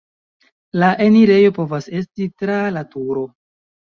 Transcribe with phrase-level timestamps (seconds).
[0.83, 3.27] La enirejo povas esti tra la turo.